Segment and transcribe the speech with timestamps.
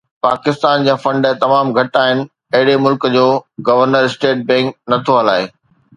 [0.25, 2.17] پاڪستان جا فنڊ تمام گهٽ آهن،
[2.55, 3.25] اهڙي ملڪ جو
[3.67, 5.45] گورنر اسٽيٽ بئنڪ نٿو هلائي